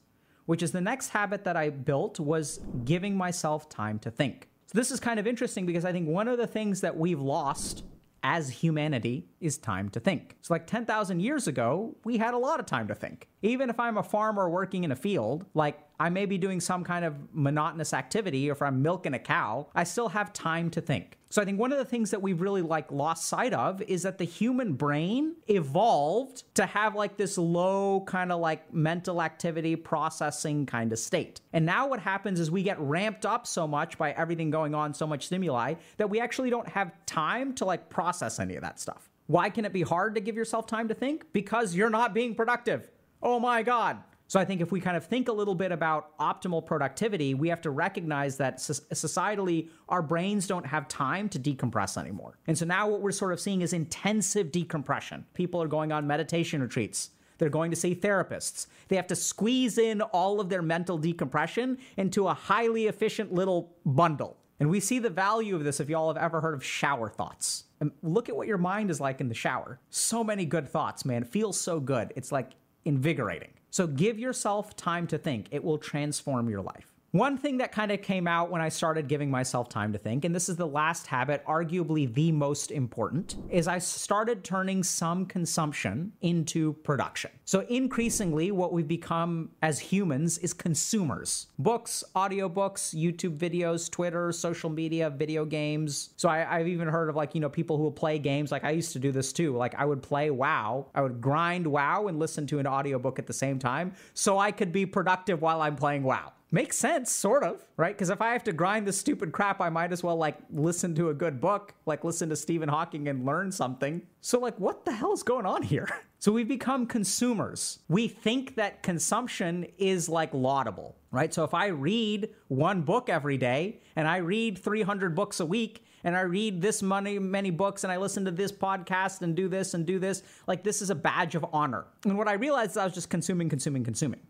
which 0.47 0.63
is 0.63 0.71
the 0.71 0.81
next 0.81 1.09
habit 1.09 1.43
that 1.43 1.55
I 1.55 1.69
built 1.69 2.19
was 2.19 2.59
giving 2.83 3.15
myself 3.15 3.69
time 3.69 3.99
to 3.99 4.09
think. 4.09 4.49
So 4.65 4.77
this 4.77 4.91
is 4.91 4.99
kind 4.99 5.19
of 5.19 5.27
interesting 5.27 5.65
because 5.65 5.85
I 5.85 5.91
think 5.91 6.09
one 6.09 6.27
of 6.27 6.37
the 6.37 6.47
things 6.47 6.81
that 6.81 6.97
we've 6.97 7.21
lost 7.21 7.83
as 8.23 8.49
humanity 8.49 9.27
is 9.39 9.57
time 9.57 9.89
to 9.89 9.99
think. 9.99 10.35
So 10.41 10.53
like 10.53 10.67
10,000 10.67 11.19
years 11.19 11.47
ago, 11.47 11.95
we 12.03 12.17
had 12.17 12.33
a 12.33 12.37
lot 12.37 12.59
of 12.59 12.65
time 12.65 12.87
to 12.87 12.95
think. 12.95 13.27
Even 13.41 13.69
if 13.69 13.79
I'm 13.79 13.97
a 13.97 14.03
farmer 14.03 14.49
working 14.49 14.83
in 14.83 14.91
a 14.91 14.95
field, 14.95 15.45
like 15.53 15.79
I 15.99 16.09
may 16.09 16.25
be 16.25 16.37
doing 16.37 16.59
some 16.59 16.83
kind 16.83 17.05
of 17.05 17.15
monotonous 17.31 17.93
activity 17.93 18.49
or 18.49 18.53
if 18.53 18.61
I'm 18.61 18.81
milking 18.81 19.13
a 19.13 19.19
cow, 19.19 19.67
I 19.75 19.83
still 19.83 20.09
have 20.09 20.33
time 20.33 20.69
to 20.71 20.81
think. 20.81 21.17
So 21.29 21.41
I 21.41 21.45
think 21.45 21.59
one 21.59 21.71
of 21.71 21.77
the 21.77 21.85
things 21.85 22.11
that 22.11 22.21
we've 22.21 22.39
really 22.39 22.61
like 22.61 22.91
lost 22.91 23.25
sight 23.25 23.53
of 23.53 23.81
is 23.81 24.03
that 24.03 24.17
the 24.17 24.23
human 24.23 24.73
brain 24.73 25.35
evolved 25.47 26.43
to 26.55 26.65
have 26.65 26.95
like 26.95 27.17
this 27.17 27.37
low 27.37 28.01
kind 28.07 28.31
of 28.31 28.39
like 28.39 28.73
mental 28.73 29.21
activity 29.21 29.75
processing 29.75 30.65
kind 30.65 30.93
of 30.93 30.99
state. 30.99 31.41
And 31.51 31.65
now 31.65 31.87
what 31.87 31.99
happens 31.99 32.39
is 32.39 32.49
we 32.49 32.63
get 32.63 32.79
ramped 32.79 33.25
up 33.25 33.45
so 33.45 33.67
much 33.67 33.97
by 33.97 34.11
everything 34.11 34.49
going 34.49 34.73
on, 34.73 34.93
so 34.93 35.05
much 35.05 35.25
stimuli 35.25 35.73
that 35.97 36.09
we 36.09 36.21
actually 36.21 36.49
don't 36.49 36.69
have 36.69 36.91
time 37.05 37.53
to 37.55 37.65
like 37.65 37.89
process 37.89 38.39
any 38.39 38.55
of 38.55 38.61
that 38.61 38.79
stuff. 38.79 39.09
Why 39.25 39.49
can 39.49 39.65
it 39.65 39.73
be 39.73 39.81
hard 39.81 40.15
to 40.15 40.21
give 40.21 40.37
yourself 40.37 40.65
time 40.65 40.87
to 40.87 40.93
think? 40.93 41.25
Because 41.33 41.75
you're 41.75 41.89
not 41.89 42.13
being 42.13 42.35
productive. 42.35 42.89
Oh 43.21 43.39
my 43.39 43.63
God. 43.63 43.97
So 44.29 44.39
I 44.39 44.45
think 44.45 44.59
if 44.59 44.71
we 44.71 44.81
kind 44.81 44.97
of 44.97 45.05
think 45.05 45.29
a 45.29 45.31
little 45.31 45.55
bit 45.55 45.71
about 45.71 46.17
optimal 46.17 46.65
productivity, 46.65 47.33
we 47.33 47.47
have 47.47 47.61
to 47.61 47.69
recognize 47.69 48.35
that 48.37 48.57
societally 48.57 49.69
our 49.87 50.01
brains 50.01 50.47
don't 50.47 50.65
have 50.65 50.87
time 50.89 51.29
to 51.29 51.39
decompress 51.39 51.97
anymore. 51.97 52.37
And 52.45 52.57
so 52.57 52.65
now 52.65 52.89
what 52.89 52.99
we're 52.99 53.11
sort 53.11 53.31
of 53.31 53.39
seeing 53.39 53.61
is 53.61 53.71
intensive 53.71 54.51
decompression. 54.51 55.25
People 55.33 55.61
are 55.63 55.67
going 55.67 55.93
on 55.93 56.05
meditation 56.05 56.61
retreats. 56.61 57.11
They're 57.37 57.49
going 57.49 57.71
to 57.71 57.77
see 57.77 57.95
therapists. 57.95 58.67
They 58.89 58.95
have 58.95 59.07
to 59.07 59.15
squeeze 59.15 59.77
in 59.77 60.01
all 60.01 60.41
of 60.41 60.49
their 60.49 60.61
mental 60.61 60.97
decompression 60.97 61.77
into 61.95 62.27
a 62.27 62.33
highly 62.33 62.87
efficient 62.87 63.31
little 63.31 63.75
bundle. 63.85 64.37
And 64.59 64.69
we 64.69 64.79
see 64.79 64.97
the 64.97 65.09
value 65.11 65.55
of 65.55 65.63
this 65.63 65.79
if 65.79 65.87
y'all 65.87 66.11
have 66.11 66.21
ever 66.21 66.41
heard 66.41 66.55
of 66.55 66.65
shower 66.65 67.09
thoughts. 67.09 67.65
And 67.79 67.91
look 68.01 68.27
at 68.27 68.35
what 68.35 68.47
your 68.47 68.57
mind 68.57 68.89
is 68.89 68.99
like 68.99 69.21
in 69.21 69.29
the 69.29 69.35
shower. 69.35 69.79
So 69.91 70.23
many 70.23 70.45
good 70.45 70.67
thoughts, 70.67 71.05
man. 71.05 71.21
It 71.21 71.29
feels 71.29 71.59
so 71.59 71.79
good. 71.79 72.11
It's 72.15 72.31
like 72.31 72.53
invigorating. 72.83 73.51
So 73.77 73.85
give 73.85 74.17
yourself 74.17 74.75
time 74.75 75.05
to 75.05 75.19
think, 75.19 75.49
it 75.51 75.63
will 75.63 75.77
transform 75.77 76.49
your 76.49 76.63
life. 76.63 76.96
One 77.11 77.37
thing 77.37 77.59
that 77.59 77.71
kind 77.71 77.93
of 77.93 78.01
came 78.01 78.27
out 78.27 78.51
when 78.51 78.59
I 78.59 78.67
started 78.67 79.07
giving 79.07 79.31
myself 79.31 79.69
time 79.69 79.93
to 79.93 79.97
think, 79.97 80.25
and 80.25 80.35
this 80.35 80.49
is 80.49 80.57
the 80.57 80.67
last 80.67 81.07
habit, 81.07 81.41
arguably 81.45 82.13
the 82.13 82.33
most 82.33 82.69
important, 82.69 83.37
is 83.49 83.65
I 83.65 83.79
started 83.79 84.43
turning 84.43 84.83
some 84.83 85.25
consumption 85.25 86.11
into 86.19 86.73
production. 86.73 87.31
So 87.45 87.61
increasingly, 87.69 88.51
what 88.51 88.73
we've 88.73 88.89
become 88.89 89.51
as 89.61 89.79
humans 89.79 90.37
is 90.39 90.51
consumers 90.53 91.47
books, 91.57 92.03
audiobooks, 92.13 92.93
YouTube 92.93 93.37
videos, 93.37 93.89
Twitter, 93.89 94.33
social 94.33 94.69
media, 94.69 95.09
video 95.09 95.45
games. 95.45 96.09
So 96.17 96.27
I, 96.27 96.39
have 96.39 96.67
even 96.67 96.89
heard 96.89 97.07
of 97.07 97.15
like, 97.15 97.33
you 97.33 97.39
know, 97.39 97.49
people 97.49 97.77
who 97.77 97.83
will 97.83 97.91
play 97.91 98.19
games. 98.19 98.51
Like 98.51 98.65
I 98.65 98.71
used 98.71 98.91
to 98.93 98.99
do 98.99 99.13
this 99.13 99.31
too. 99.31 99.55
Like 99.55 99.75
I 99.75 99.85
would 99.85 100.03
play 100.03 100.29
WoW, 100.29 100.87
I 100.93 101.01
would 101.01 101.21
grind 101.21 101.67
WoW 101.67 102.07
and 102.07 102.19
listen 102.19 102.45
to 102.47 102.59
an 102.59 102.67
audiobook 102.67 103.17
at 103.17 103.27
the 103.27 103.33
same 103.33 103.59
time 103.59 103.93
so 104.13 104.37
I 104.37 104.51
could 104.51 104.73
be 104.73 104.85
productive 104.85 105.41
while 105.41 105.61
I'm 105.61 105.77
playing 105.77 106.03
WoW 106.03 106.33
makes 106.51 106.77
sense 106.77 107.11
sort 107.11 107.43
of 107.43 107.65
right? 107.77 107.95
Because 107.95 108.09
if 108.09 108.21
i 108.21 108.31
have 108.31 108.43
to 108.45 108.53
grind 108.53 108.87
this 108.87 108.97
stupid 108.97 109.31
crap 109.31 109.61
i 109.61 109.69
might 109.69 109.91
as 109.91 110.03
well 110.03 110.15
like 110.15 110.37
listen 110.51 110.95
to 110.95 111.09
a 111.09 111.13
good 111.13 111.39
book 111.41 111.73
like 111.85 112.03
listen 112.03 112.29
to 112.29 112.35
stephen 112.35 112.69
hawking 112.69 113.07
and 113.07 113.25
learn 113.25 113.51
something. 113.51 114.01
So 114.21 114.39
like 114.39 114.59
what 114.59 114.85
the 114.85 114.91
hell 114.91 115.13
is 115.13 115.23
going 115.23 115.45
on 115.45 115.63
here? 115.63 115.87
So 116.19 116.31
we've 116.31 116.47
become 116.47 116.87
consumers. 116.87 117.77
We 117.89 118.07
think 118.07 118.55
that 118.55 118.81
consumption 118.81 119.67
is 119.77 120.09
like 120.09 120.33
laudable 120.33 120.95
right? 121.11 121.33
So 121.33 121.43
if 121.43 121.53
i 121.53 121.67
read 121.67 122.29
one 122.47 122.81
book 122.81 123.07
every 123.09 123.37
day 123.37 123.81
and 123.95 124.07
i 124.07 124.17
read 124.17 124.57
300 124.57 125.15
books 125.15 125.39
a 125.39 125.45
week 125.45 125.83
and 126.03 126.15
I 126.15 126.21
read 126.21 126.61
this 126.61 126.81
many 126.81 127.19
many 127.19 127.49
books 127.49 127.83
and 127.83 127.91
I 127.91 127.97
listen 127.97 128.23
to 128.25 128.31
this 128.31 128.51
podcast 128.51 129.21
and 129.21 129.35
do 129.35 129.47
this 129.47 129.73
and 129.73 129.85
do 129.85 129.99
this 129.99 130.23
like 130.47 130.63
this 130.63 130.81
is 130.81 130.89
a 130.89 130.95
badge 130.95 131.35
of 131.35 131.45
honor. 131.51 131.85
And 132.05 132.17
what 132.17 132.27
I 132.27 132.33
realized 132.33 132.71
is 132.71 132.77
I 132.77 132.85
was 132.85 132.93
just 132.93 133.09
consuming 133.09 133.49
consuming 133.49 133.83
consuming. 133.83 134.21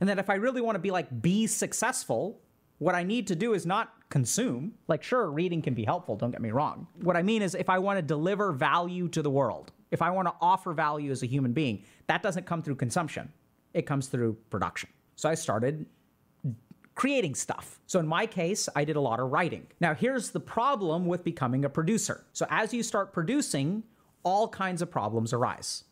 And 0.00 0.08
that 0.08 0.18
if 0.18 0.28
I 0.28 0.34
really 0.34 0.60
want 0.60 0.76
to 0.76 0.80
be 0.80 0.90
like 0.90 1.22
be 1.22 1.46
successful, 1.46 2.40
what 2.78 2.94
I 2.94 3.02
need 3.02 3.26
to 3.28 3.36
do 3.36 3.54
is 3.54 3.64
not 3.64 3.92
consume. 4.08 4.74
Like, 4.88 5.02
sure, 5.02 5.30
reading 5.30 5.62
can 5.62 5.74
be 5.74 5.84
helpful, 5.84 6.16
don't 6.16 6.30
get 6.30 6.42
me 6.42 6.50
wrong. 6.50 6.86
What 7.00 7.16
I 7.16 7.22
mean 7.22 7.42
is, 7.42 7.54
if 7.54 7.68
I 7.68 7.78
want 7.78 7.98
to 7.98 8.02
deliver 8.02 8.52
value 8.52 9.08
to 9.08 9.22
the 9.22 9.30
world, 9.30 9.72
if 9.90 10.02
I 10.02 10.10
want 10.10 10.28
to 10.28 10.34
offer 10.40 10.72
value 10.72 11.10
as 11.10 11.22
a 11.22 11.26
human 11.26 11.52
being, 11.52 11.84
that 12.08 12.22
doesn't 12.22 12.46
come 12.46 12.62
through 12.62 12.76
consumption, 12.76 13.32
it 13.72 13.86
comes 13.86 14.08
through 14.08 14.36
production. 14.50 14.88
So 15.16 15.28
I 15.28 15.34
started 15.34 15.86
creating 16.94 17.34
stuff. 17.34 17.80
So 17.86 17.98
in 17.98 18.06
my 18.06 18.26
case, 18.26 18.68
I 18.76 18.84
did 18.84 18.96
a 18.96 19.00
lot 19.00 19.18
of 19.18 19.32
writing. 19.32 19.66
Now, 19.80 19.94
here's 19.94 20.30
the 20.30 20.40
problem 20.40 21.06
with 21.06 21.24
becoming 21.24 21.64
a 21.64 21.68
producer. 21.68 22.24
So 22.32 22.46
as 22.50 22.72
you 22.72 22.82
start 22.82 23.12
producing, 23.12 23.82
all 24.22 24.48
kinds 24.48 24.80
of 24.82 24.90
problems 24.90 25.32
arise. 25.32 25.84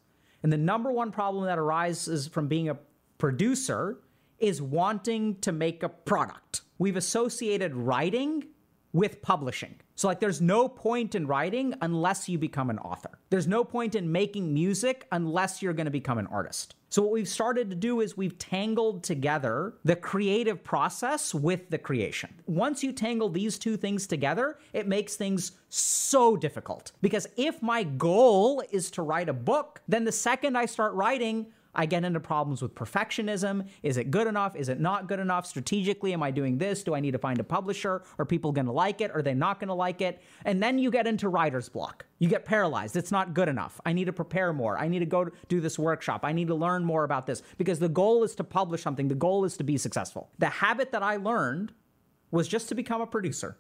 And 0.43 0.53
the 0.53 0.59
number 0.59 0.93
one 0.93 1.11
problem 1.11 1.45
that 1.47 1.59
arises 1.59 2.27
from 2.27 2.49
being 2.49 2.69
a 2.69 2.79
producer 3.23 4.01
is 4.41 4.61
wanting 4.61 5.37
to 5.37 5.53
make 5.53 5.85
a 5.85 5.89
product. 5.89 6.63
We've 6.79 6.97
associated 6.97 7.73
writing 7.73 8.49
with 8.93 9.23
publishing. 9.23 9.77
So, 9.95 10.09
like, 10.09 10.19
there's 10.19 10.41
no 10.41 10.69
point 10.69 11.15
in 11.15 11.29
writing 11.29 11.73
unless 11.83 12.29
you 12.29 12.37
become 12.37 12.69
an 12.69 12.81
author. 12.81 13.21
There's 13.31 13.47
no 13.47 13.63
point 13.63 13.95
in 13.95 14.11
making 14.11 14.53
music 14.53 15.07
unless 15.13 15.63
you're 15.63 15.73
gonna 15.73 15.89
become 15.89 16.19
an 16.19 16.27
artist. 16.27 16.75
So, 16.89 17.01
what 17.01 17.13
we've 17.13 17.29
started 17.29 17.71
to 17.71 17.77
do 17.77 18.01
is 18.01 18.17
we've 18.17 18.37
tangled 18.39 19.05
together 19.05 19.75
the 19.85 19.95
creative 19.95 20.65
process 20.65 21.33
with 21.33 21.71
the 21.71 21.79
creation. 21.79 22.35
Once 22.49 22.83
you 22.83 22.93
tangle 22.93 23.29
these 23.29 23.57
two 23.57 23.77
things 23.77 24.09
together, 24.09 24.59
it 24.73 24.89
makes 24.89 25.15
things 25.15 25.53
so 25.69 26.37
difficult. 26.37 26.91
Because 27.03 27.29
if 27.37 27.63
my 27.63 27.85
goal 27.85 28.65
is 28.73 28.91
to 28.91 29.03
write 29.03 29.29
a 29.29 29.33
book, 29.33 29.81
then 29.87 30.03
the 30.03 30.11
second 30.11 30.59
I 30.59 30.67
start 30.67 30.93
writing, 30.95 31.47
I 31.75 31.87
get 31.87 32.05
into 32.05 32.21
problems 32.21 32.61
with 32.61 32.75
perfectionism. 32.75 33.67
Is 33.83 33.97
it 33.97 34.11
good 34.11 34.27
enough? 34.27 34.55
Is 34.57 34.69
it 34.69 34.79
not 34.79 35.09
good 35.09 35.21
enough? 35.21 35.47
Strategically, 35.47 36.13
am 36.13 36.23
I 36.23 36.31
doing 36.31 36.59
this? 36.59 36.83
Do 36.83 36.95
I 36.95 37.01
need 37.01 37.13
to 37.13 37.19
find 37.19 37.41
a 37.41 37.45
publisher? 37.45 38.03
Are 38.19 38.27
people 38.27 38.53
going 38.53 38.67
to 38.67 38.73
like 38.73 39.01
it? 39.01 39.11
Are 39.15 39.23
they 39.23 39.33
not 39.33 39.59
going 39.59 39.69
to 39.69 39.75
like 39.75 40.03
it? 40.03 40.21
And 40.45 40.63
then 40.63 40.79
you 40.79 40.91
get 40.91 41.07
into 41.07 41.29
writer's 41.29 41.69
block. 41.69 42.05
You 42.19 42.29
get 42.29 42.45
paralyzed. 42.45 42.97
It's 42.97 43.11
not 43.11 43.33
good 43.33 43.49
enough. 43.49 43.81
I 43.87 43.93
need 43.95 44.05
to 44.05 44.13
prepare 44.13 44.53
more. 44.53 44.79
I 44.79 44.89
need 44.89 44.99
to 44.99 45.07
go 45.07 45.29
do 45.49 45.61
this 45.61 45.79
workshop. 45.79 46.21
I 46.25 46.33
need 46.33 46.49
to 46.49 46.55
learn 46.55 46.85
more 46.85 47.05
about 47.05 47.27
this 47.27 47.43
because 47.57 47.79
the 47.79 47.89
goal 47.89 48.23
is 48.23 48.35
to 48.35 48.45
publish 48.45 48.83
something. 48.83 49.09
The 49.09 49.15
goal 49.15 49.45
is 49.45 49.57
to 49.57 49.65
be 49.65 49.79
successful. 49.79 50.31
The 50.39 50.47
habit 50.47 50.93
that 50.93 51.03
I 51.03 51.17
learned 51.17 51.73
was 52.31 52.49
just 52.49 52.69
to 52.69 52.75
become 52.75 53.01
a 53.01 53.07
producer 53.07 53.57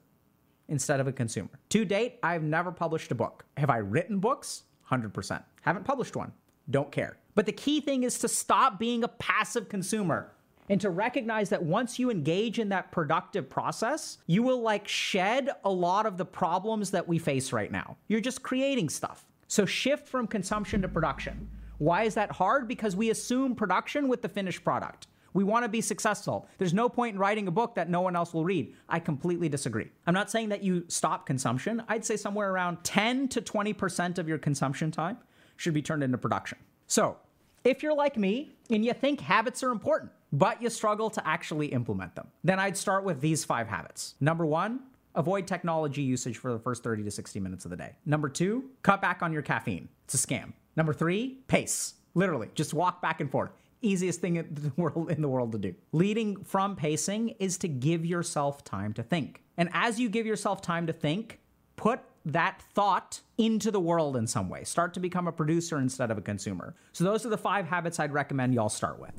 instead 0.68 1.00
of 1.00 1.06
a 1.06 1.12
consumer. 1.12 1.50
To 1.70 1.84
date, 1.84 2.18
I've 2.22 2.42
never 2.42 2.72
published 2.72 3.10
a 3.10 3.14
book. 3.14 3.44
Have 3.56 3.70
I 3.70 3.78
written 3.78 4.18
books? 4.18 4.64
100%. 4.90 5.42
Haven't 5.62 5.84
published 5.84 6.14
one. 6.14 6.32
Don't 6.70 6.92
care. 6.92 7.18
But 7.34 7.46
the 7.46 7.52
key 7.52 7.80
thing 7.80 8.02
is 8.02 8.18
to 8.18 8.28
stop 8.28 8.78
being 8.78 9.04
a 9.04 9.08
passive 9.08 9.68
consumer 9.68 10.32
and 10.68 10.80
to 10.80 10.90
recognize 10.90 11.48
that 11.48 11.62
once 11.62 11.98
you 11.98 12.10
engage 12.10 12.58
in 12.58 12.68
that 12.68 12.92
productive 12.92 13.48
process, 13.48 14.18
you 14.26 14.42
will 14.42 14.60
like 14.60 14.86
shed 14.86 15.50
a 15.64 15.70
lot 15.70 16.06
of 16.06 16.18
the 16.18 16.24
problems 16.24 16.90
that 16.90 17.06
we 17.06 17.18
face 17.18 17.52
right 17.52 17.72
now. 17.72 17.96
You're 18.08 18.20
just 18.20 18.42
creating 18.42 18.88
stuff. 18.88 19.24
So 19.48 19.66
shift 19.66 20.08
from 20.08 20.26
consumption 20.26 20.82
to 20.82 20.88
production. 20.88 21.48
Why 21.78 22.04
is 22.04 22.14
that 22.14 22.32
hard? 22.32 22.68
Because 22.68 22.94
we 22.94 23.10
assume 23.10 23.54
production 23.54 24.08
with 24.08 24.22
the 24.22 24.28
finished 24.28 24.62
product. 24.62 25.08
We 25.34 25.44
want 25.44 25.64
to 25.64 25.68
be 25.68 25.80
successful. 25.80 26.46
There's 26.58 26.74
no 26.74 26.88
point 26.88 27.14
in 27.14 27.18
writing 27.18 27.48
a 27.48 27.50
book 27.50 27.74
that 27.74 27.88
no 27.88 28.02
one 28.02 28.14
else 28.14 28.34
will 28.34 28.44
read. 28.44 28.74
I 28.88 29.00
completely 29.00 29.48
disagree. 29.48 29.90
I'm 30.06 30.14
not 30.14 30.30
saying 30.30 30.50
that 30.50 30.62
you 30.62 30.84
stop 30.88 31.26
consumption. 31.26 31.82
I'd 31.88 32.04
say 32.04 32.16
somewhere 32.16 32.50
around 32.50 32.84
10 32.84 33.28
to 33.28 33.40
20% 33.40 34.18
of 34.18 34.28
your 34.28 34.38
consumption 34.38 34.90
time 34.90 35.18
should 35.56 35.74
be 35.74 35.82
turned 35.82 36.02
into 36.02 36.18
production. 36.18 36.58
So, 36.92 37.16
if 37.64 37.82
you're 37.82 37.94
like 37.94 38.18
me 38.18 38.52
and 38.68 38.84
you 38.84 38.92
think 38.92 39.22
habits 39.22 39.62
are 39.62 39.70
important, 39.70 40.12
but 40.30 40.60
you 40.60 40.68
struggle 40.68 41.08
to 41.08 41.26
actually 41.26 41.68
implement 41.68 42.14
them, 42.14 42.26
then 42.44 42.60
I'd 42.60 42.76
start 42.76 43.02
with 43.02 43.22
these 43.22 43.46
five 43.46 43.66
habits. 43.66 44.14
Number 44.20 44.44
one, 44.44 44.80
avoid 45.14 45.46
technology 45.46 46.02
usage 46.02 46.36
for 46.36 46.52
the 46.52 46.58
first 46.58 46.82
30 46.82 47.02
to 47.04 47.10
60 47.10 47.40
minutes 47.40 47.64
of 47.64 47.70
the 47.70 47.78
day. 47.78 47.92
Number 48.04 48.28
two, 48.28 48.64
cut 48.82 49.00
back 49.00 49.22
on 49.22 49.32
your 49.32 49.40
caffeine. 49.40 49.88
It's 50.04 50.12
a 50.12 50.18
scam. 50.18 50.52
Number 50.76 50.92
three, 50.92 51.38
pace. 51.48 51.94
Literally, 52.12 52.50
just 52.54 52.74
walk 52.74 53.00
back 53.00 53.22
and 53.22 53.30
forth. 53.30 53.52
Easiest 53.80 54.20
thing 54.20 54.36
in 54.36 54.48
the 54.52 54.72
world 54.76 55.10
in 55.10 55.22
the 55.22 55.28
world 55.28 55.52
to 55.52 55.58
do. 55.58 55.74
Leading 55.92 56.44
from 56.44 56.76
pacing 56.76 57.30
is 57.38 57.56
to 57.56 57.68
give 57.68 58.04
yourself 58.04 58.64
time 58.64 58.92
to 58.92 59.02
think. 59.02 59.42
And 59.56 59.70
as 59.72 59.98
you 59.98 60.10
give 60.10 60.26
yourself 60.26 60.60
time 60.60 60.86
to 60.88 60.92
think, 60.92 61.40
put 61.76 62.00
that 62.24 62.62
thought 62.74 63.20
into 63.38 63.70
the 63.70 63.80
world 63.80 64.16
in 64.16 64.26
some 64.26 64.48
way. 64.48 64.64
Start 64.64 64.94
to 64.94 65.00
become 65.00 65.26
a 65.26 65.32
producer 65.32 65.78
instead 65.78 66.10
of 66.10 66.18
a 66.18 66.22
consumer. 66.22 66.74
So, 66.92 67.04
those 67.04 67.26
are 67.26 67.28
the 67.28 67.38
five 67.38 67.66
habits 67.66 67.98
I'd 67.98 68.12
recommend 68.12 68.54
y'all 68.54 68.68
start 68.68 69.00
with. 69.00 69.14